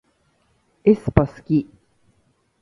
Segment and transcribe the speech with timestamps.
[0.83, 1.69] aespa すき